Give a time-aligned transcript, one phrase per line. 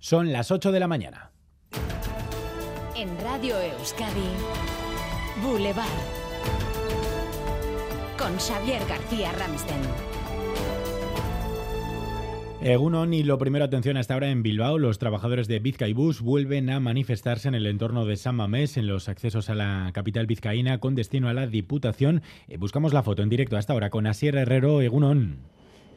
[0.00, 1.32] Son las 8 de la mañana.
[2.94, 4.30] En Radio Euskadi,
[5.42, 5.86] Boulevard.
[8.16, 9.80] Con Xavier García Ramsten.
[12.60, 15.60] Egunon y lo primero, atención hasta ahora en Bilbao, los trabajadores de
[15.94, 19.90] Bus vuelven a manifestarse en el entorno de San Mamés, en los accesos a la
[19.94, 22.22] capital vizcaína con destino a la Diputación.
[22.48, 25.38] Eh, buscamos la foto en directo hasta ahora con Asier Herrero, Egunon.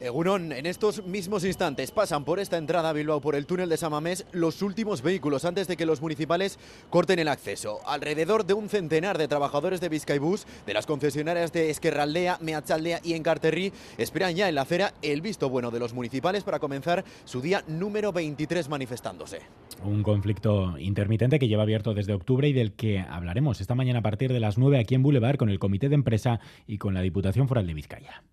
[0.02, 3.76] Egunon, en estos mismos instantes pasan por esta entrada a Bilbao por el túnel de
[3.76, 6.58] Samamés los últimos vehículos antes de que los municipales
[6.90, 7.78] corten el acceso.
[7.86, 13.12] Alrededor de un centenar de trabajadores de Vizcaibús, de las concesionarias de Esquerraldea, Meachaldea y
[13.12, 17.40] Encarterrí, esperan ya en la acera el visto bueno de los municipales para comenzar su
[17.40, 19.42] día número 23 manifestándose.
[19.84, 24.02] Un conflicto intermitente que lleva abierto desde octubre y del que hablaremos esta mañana a
[24.02, 27.02] partir de las 9 aquí en Boulevard con el Comité de Empresa y con la
[27.02, 28.24] Diputación Foral de Vizcaya.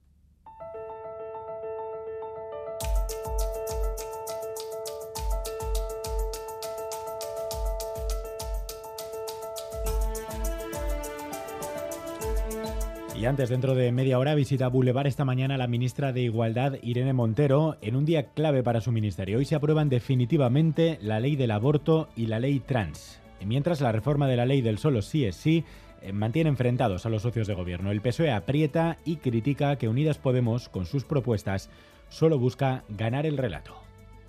[13.19, 17.11] Y antes, dentro de media hora, visita Boulevard esta mañana la ministra de Igualdad, Irene
[17.11, 19.39] Montero, en un día clave para su ministerio.
[19.39, 23.19] Hoy se aprueban definitivamente la ley del aborto y la ley trans.
[23.45, 25.65] Mientras la reforma de la ley del solo sí es sí
[26.01, 27.91] eh, mantiene enfrentados a los socios de gobierno.
[27.91, 31.69] El PSOE aprieta y critica que Unidas Podemos, con sus propuestas,
[32.07, 33.75] solo busca ganar el relato.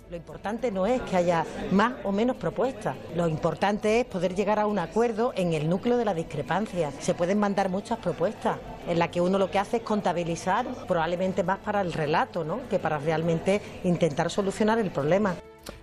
[0.09, 2.97] Lo importante no es que haya más o menos propuestas.
[3.15, 6.91] Lo importante es poder llegar a un acuerdo en el núcleo de la discrepancia.
[6.99, 11.43] Se pueden mandar muchas propuestas en las que uno lo que hace es contabilizar, probablemente
[11.43, 12.59] más para el relato, ¿no?
[12.69, 15.35] que para realmente intentar solucionar el problema.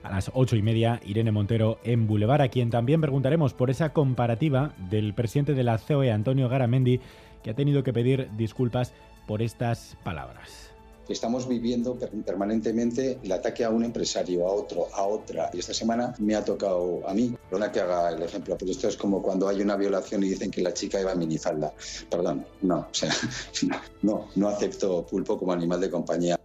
[0.02, 3.92] A las ocho y media, Irene Montero en Boulevard, a quien también preguntaremos por esa
[3.92, 7.00] comparativa del presidente de la COE, Antonio Garamendi,
[7.42, 8.92] que ha tenido que pedir disculpas
[9.26, 10.77] por estas palabras
[11.08, 15.50] estamos viviendo permanentemente el ataque a un empresario, a otro, a otra.
[15.52, 17.34] Y esta semana me ha tocado a mí.
[17.48, 20.50] Perdona que haga el ejemplo, pero esto es como cuando hay una violación y dicen
[20.50, 21.72] que la chica iba a minifalda.
[22.10, 23.12] Perdón, no, o sea,
[24.02, 26.38] no, no acepto pulpo como animal de compañía.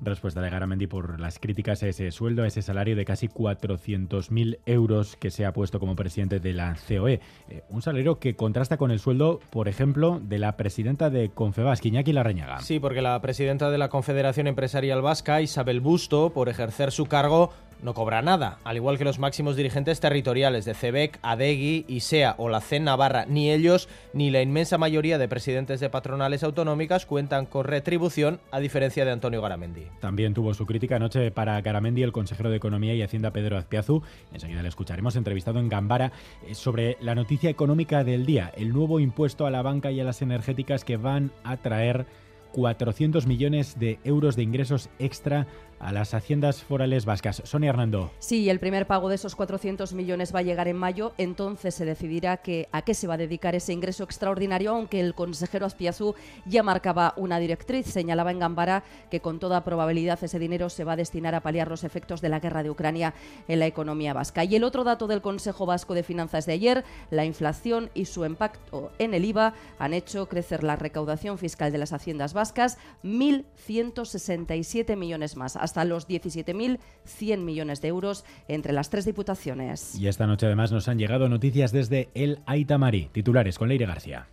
[0.00, 4.58] Respuesta de Garamendi por las críticas a ese sueldo, a ese salario de casi 400.000
[4.66, 7.20] euros que se ha puesto como presidente de la COE.
[7.48, 11.84] Eh, un salario que contrasta con el sueldo, por ejemplo, de la presidenta de Confebas,
[11.84, 12.60] Iñaki Larrañaga.
[12.60, 17.52] Sí, porque la presidenta de la Confederación Empresarial Vasca, Isabel Busto, por ejercer su cargo,
[17.82, 22.48] no cobra nada, al igual que los máximos dirigentes territoriales de CEBEC, ADEGI, ISEA o
[22.48, 23.26] la CEN Navarra.
[23.26, 28.60] Ni ellos ni la inmensa mayoría de presidentes de patronales autonómicas cuentan con retribución, a
[28.60, 29.86] diferencia de Antonio Garamendi.
[30.00, 34.02] También tuvo su crítica anoche para Garamendi el consejero de Economía y Hacienda Pedro Azpiazu.
[34.32, 36.12] Enseguida le escucharemos entrevistado en Gambara
[36.46, 40.04] eh, sobre la noticia económica del día, el nuevo impuesto a la banca y a
[40.04, 42.06] las energéticas que van a traer
[42.52, 45.46] 400 millones de euros de ingresos extra
[45.78, 47.42] a las haciendas forales vascas.
[47.44, 48.10] Sonia Hernando.
[48.18, 51.84] Sí, el primer pago de esos 400 millones va a llegar en mayo, entonces se
[51.84, 52.40] decidirá
[52.72, 57.14] a qué se va a dedicar ese ingreso extraordinario, aunque el consejero Aspiazú ya marcaba
[57.16, 61.34] una directriz, señalaba en Gambara que con toda probabilidad ese dinero se va a destinar
[61.34, 63.14] a paliar los efectos de la guerra de Ucrania
[63.48, 64.44] en la economía vasca.
[64.44, 68.24] Y el otro dato del Consejo Vasco de Finanzas de ayer, la inflación y su
[68.24, 74.96] impacto en el IVA han hecho crecer la recaudación fiscal de las haciendas vascas 1.167
[74.96, 79.94] millones más hasta los 17.100 millones de euros entre las tres diputaciones.
[79.98, 83.10] Y esta noche además nos han llegado noticias desde el Aitamari.
[83.12, 84.28] Titulares con Leire García.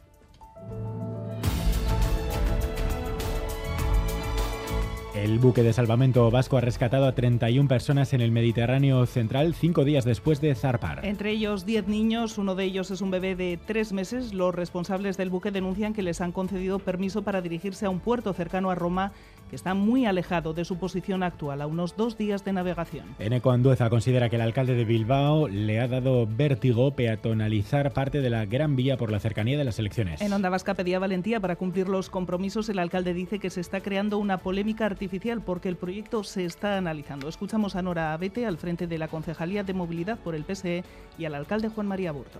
[5.24, 9.86] El buque de salvamento vasco ha rescatado a 31 personas en el Mediterráneo central cinco
[9.86, 11.06] días después de zarpar.
[11.06, 14.34] Entre ellos 10 niños, uno de ellos es un bebé de tres meses.
[14.34, 18.34] Los responsables del buque denuncian que les han concedido permiso para dirigirse a un puerto
[18.34, 19.14] cercano a Roma
[19.50, 23.06] que está muy alejado de su posición actual, a unos dos días de navegación.
[23.20, 28.30] Eneco Andueza considera que el alcalde de Bilbao le ha dado vértigo peatonalizar parte de
[28.30, 30.22] la Gran Vía por la cercanía de las elecciones.
[30.22, 32.68] En Onda Vasca pedía valentía para cumplir los compromisos.
[32.68, 35.13] El alcalde dice que se está creando una polémica artificial
[35.46, 37.30] porque el proyecto se está analizando.
[37.30, 40.84] Escuchamos a Nora Abete al frente de la Concejalía de Movilidad por el PSE
[41.20, 42.40] y al alcalde Juan María Burto.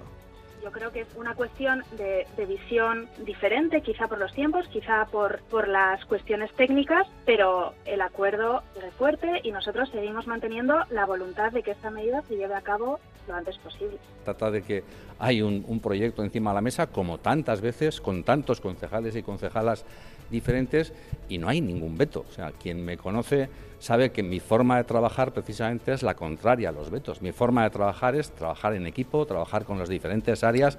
[0.64, 5.42] Yo creo que es una cuestión de, visión diferente, quizá por los tiempos, quizá por,
[5.52, 11.52] por las cuestiones técnicas, pero el acuerdo es fuerte y nosotros seguimos manteniendo la voluntad
[11.52, 13.98] de que esta medida se lleve a cabo lo antes posible.
[14.24, 14.84] Trata de que
[15.20, 19.24] hay un, un proyecto encima de la mesa, como tantas veces, con tantos concejales y
[19.24, 19.86] concejalas
[20.34, 20.92] diferentes,
[21.30, 22.26] y no hay ningún veto.
[22.28, 23.48] O sea, quien me conoce
[23.80, 27.22] sabe que mi forma de trabajar precisamente es la contraria a los vetos.
[27.22, 30.78] Mi forma de trabajar es trabajar en equipo, trabajar con las diferentes áreas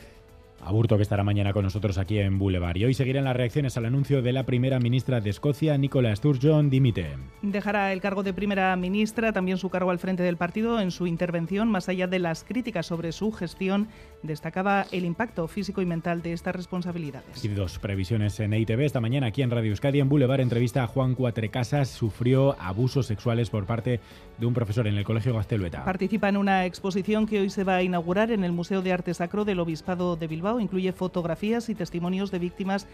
[0.64, 2.76] Aburto que estará mañana con nosotros aquí en Boulevard.
[2.76, 6.70] Y hoy seguirán las reacciones al anuncio de la primera ministra de Escocia, Nicola Sturgeon,
[6.70, 7.16] dimite.
[7.42, 10.80] Dejará el cargo de primera ministra, también su cargo al frente del partido.
[10.80, 13.88] En su intervención, más allá de las críticas sobre su gestión,
[14.22, 17.44] destacaba el impacto físico y mental de estas responsabilidades.
[17.44, 18.80] Y dos previsiones en ITV.
[18.80, 21.88] Esta mañana aquí en Radio Euskadi, en Boulevard, entrevista a Juan Cuatrecasas.
[21.88, 24.00] Sufrió abusos sexuales por parte
[24.38, 25.84] de un profesor en el Colegio Gastelueta.
[25.84, 29.14] Participa en una exposición que hoy se va a inaugurar en el Museo de Arte
[29.14, 32.86] Sacro del Obispado de Bilbao incluye fotografías y testimonios de víctimas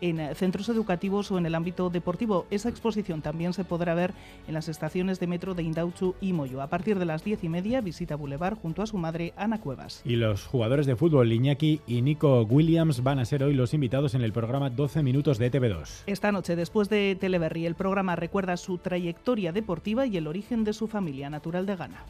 [0.00, 2.46] en eh, centros educativos o en el ámbito deportivo.
[2.50, 4.12] Esa exposición también se podrá ver
[4.46, 6.62] en las estaciones de metro de Indauchu y Moyo.
[6.62, 10.02] A partir de las diez y media visita Boulevard junto a su madre Ana Cuevas.
[10.04, 14.14] Y los jugadores de fútbol Iñaki y Nico Williams van a ser hoy los invitados
[14.14, 16.02] en el programa 12 minutos de TV2.
[16.06, 20.72] Esta noche, después de Teleberry, el programa recuerda su trayectoria deportiva y el origen de
[20.72, 22.04] su familia natural de Ghana.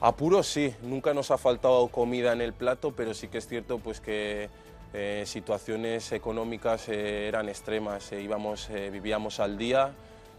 [0.00, 3.78] Apuros sí, nunca nos ha faltado comida en el plato, pero sí que es cierto
[3.78, 4.50] pues que
[4.92, 9.92] eh, situaciones económicas eh, eran extremas, eh, íbamos, vivíamos al día,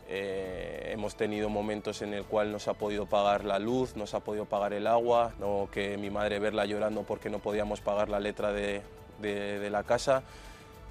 [0.08, 4.46] hemos tenido momentos en el cual nos ha podido pagar la luz, nos ha podido
[4.46, 8.52] pagar el agua, no que mi madre verla llorando porque no podíamos pagar la letra
[8.52, 8.84] de,
[9.20, 10.22] de la casa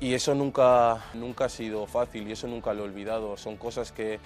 [0.00, 3.93] y eso nunca, nunca ha sido fácil y eso nunca lo he olvidado, son cosas
[3.93, 4.19] que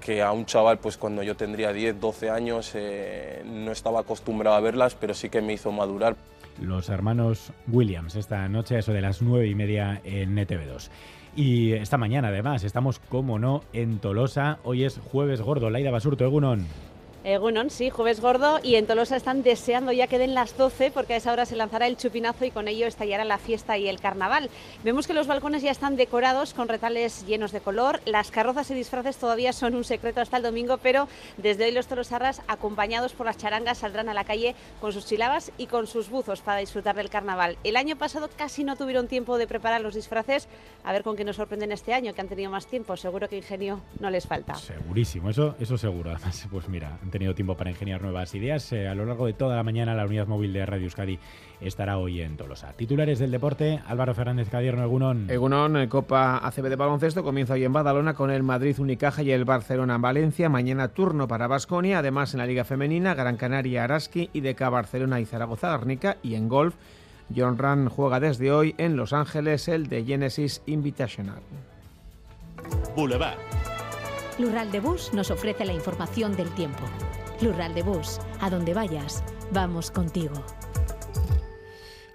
[0.00, 4.56] que a un chaval, pues cuando yo tendría 10, 12 años, eh, no estaba acostumbrado
[4.56, 6.16] a verlas, pero sí que me hizo madurar.
[6.60, 10.90] Los hermanos Williams, esta noche, eso de las 9 y media en NTV2.
[11.36, 14.58] Y esta mañana, además, estamos, como no, en Tolosa.
[14.64, 15.70] Hoy es jueves gordo.
[15.70, 16.66] Laida Basurto, Egunon.
[17.22, 21.12] Egunon, sí, jueves gordo y en Tolosa están deseando ya que den las 12 porque
[21.12, 24.00] a esa hora se lanzará el chupinazo y con ello estallará la fiesta y el
[24.00, 24.48] carnaval.
[24.84, 28.74] Vemos que los balcones ya están decorados con retales llenos de color, las carrozas y
[28.74, 33.26] disfraces todavía son un secreto hasta el domingo, pero desde hoy los tolosarras, acompañados por
[33.26, 36.96] las charangas, saldrán a la calle con sus chilabas y con sus buzos para disfrutar
[36.96, 37.58] del carnaval.
[37.64, 40.48] El año pasado casi no tuvieron tiempo de preparar los disfraces,
[40.84, 43.36] a ver con qué nos sorprenden este año, que han tenido más tiempo, seguro que
[43.36, 44.54] ingenio no les falta.
[44.54, 46.12] Segurísimo, eso, eso seguro.
[46.12, 48.72] Además, pues mira, tenido tiempo para ingeniar nuevas ideas.
[48.72, 51.18] Eh, a lo largo de toda la mañana la unidad móvil de Radio Euskadi
[51.60, 52.72] estará hoy en Tolosa.
[52.72, 55.30] Titulares del deporte, Álvaro Fernández Cadierno, Egunon.
[55.30, 59.32] Egunon, eh, Copa ACB de baloncesto comienza hoy en Badalona con el Madrid Unicaja y
[59.32, 60.48] el Barcelona en Valencia.
[60.48, 65.20] Mañana turno para Basconia, además en la Liga Femenina, Gran Canaria Araski y Deca Barcelona
[65.20, 66.74] y Zaragoza Arnica y en golf.
[67.34, 71.42] John Run juega desde hoy en Los Ángeles el de Genesis Invitational.
[72.96, 73.38] Boulevard.
[74.40, 76.84] Lural de Bus nos ofrece la información del tiempo.
[77.38, 79.22] Plural de Bus, a donde vayas,
[79.52, 80.42] vamos contigo.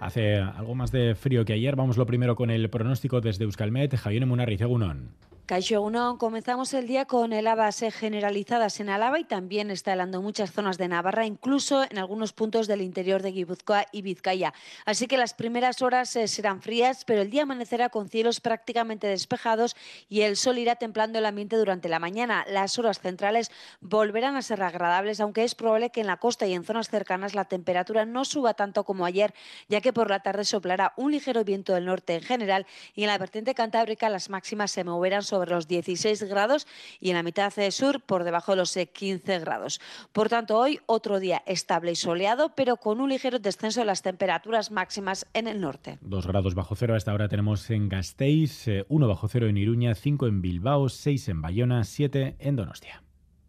[0.00, 1.76] Hace algo más de frío que ayer.
[1.76, 3.94] Vamos lo primero con el pronóstico desde Euskalmet.
[3.96, 5.10] Javier Munarriz, Egunon.
[5.46, 10.50] Caixo 1, comenzamos el día con heladas generalizadas en Álava y también está helando muchas
[10.50, 14.52] zonas de Navarra, incluso en algunos puntos del interior de Guipúzcoa y Vizcaya.
[14.86, 19.06] Así que las primeras horas eh, serán frías, pero el día amanecerá con cielos prácticamente
[19.06, 19.76] despejados
[20.08, 22.44] y el sol irá templando el ambiente durante la mañana.
[22.48, 26.54] Las horas centrales volverán a ser agradables, aunque es probable que en la costa y
[26.54, 29.32] en zonas cercanas la temperatura no suba tanto como ayer,
[29.68, 32.66] ya que por la tarde soplará un ligero viento del norte en general
[32.96, 36.66] y en la vertiente cantábrica las máximas se moverán sobre sobre los 16 grados
[36.98, 39.80] y en la mitad sur por debajo de los 15 eh, grados.
[40.12, 44.00] Por tanto, hoy otro día estable y soleado, pero con un ligero descenso de las
[44.00, 45.98] temperaturas máximas en el norte.
[46.00, 49.58] Dos grados bajo cero a esta hora tenemos en Gasteiz, eh, uno bajo cero en
[49.58, 53.02] Iruña, cinco en Bilbao, seis en Bayona, siete en Donostia.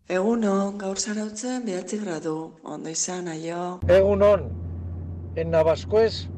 [0.10, 3.80] Egunon, gaur zarautzen behatzi gradu, ondo izan, aio.
[3.88, 4.46] Egunon,
[5.36, 6.30] en Navascués,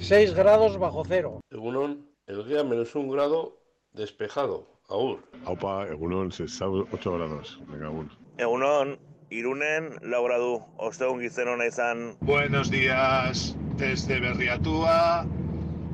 [0.00, 1.40] 6 grados bajo cero.
[1.50, 3.58] Egunon, el día menos un grado
[3.92, 5.20] Despejado, aur.
[5.44, 7.58] Aupa, egunon, 8 grados.
[7.68, 8.06] Venga, agur.
[8.38, 8.98] Egunon,
[9.30, 12.16] Irunen, laboradu, ostegun gizeno izan.
[12.20, 15.26] Buenos días, desde Berriatúa,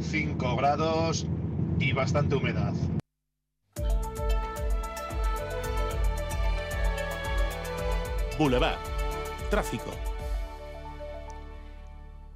[0.00, 1.26] 5 grados
[1.80, 2.74] y bastante humedad.
[8.38, 8.78] Boulevard.
[9.50, 10.13] Tráfico.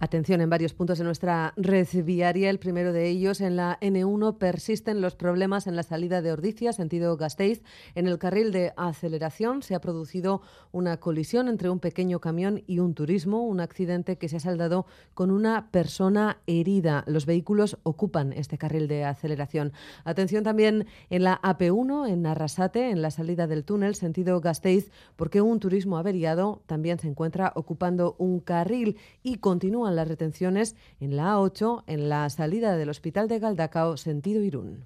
[0.01, 4.39] Atención, en varios puntos de nuestra red viaria, el primero de ellos en la N1
[4.39, 7.65] persisten los problemas en la salida de Ordicia, sentido Gasteiz.
[7.97, 10.41] En el carril de aceleración se ha producido
[10.71, 14.87] una colisión entre un pequeño camión y un turismo, un accidente que se ha saldado
[15.15, 17.03] con una persona herida.
[17.09, 19.73] Los vehículos ocupan este carril de aceleración.
[20.05, 25.41] Atención también en la AP1, en Arrasate, en la salida del túnel, sentido Gasteiz, porque
[25.41, 31.37] un turismo averiado también se encuentra ocupando un carril y continúa las retenciones en la
[31.37, 34.85] A8 en la salida del Hospital de Galdacao sentido Irún.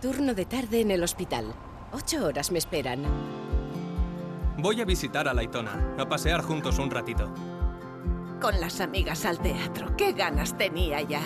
[0.00, 1.46] Turno de tarde en el hospital.
[1.92, 3.02] Ocho horas me esperan.
[4.58, 7.32] Voy a visitar a Laitona, a pasear juntos un ratito.
[8.40, 9.96] con las amigas al teatro.
[9.96, 11.22] ¡Qué ganas tenía ya!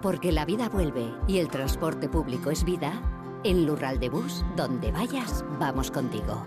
[0.00, 3.02] Porque la vida vuelve y el transporte público es vida,
[3.42, 6.46] en Lural de Bus, donde vayas, vamos contigo.